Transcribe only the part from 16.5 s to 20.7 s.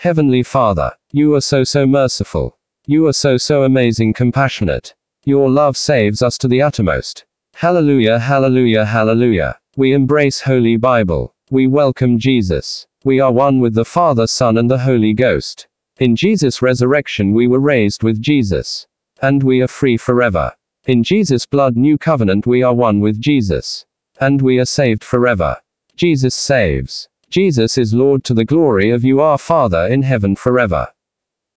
resurrection, we were raised with Jesus. And we are free forever.